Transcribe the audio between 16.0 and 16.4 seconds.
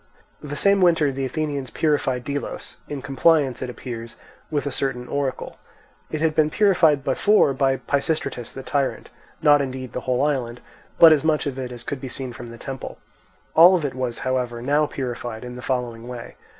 way.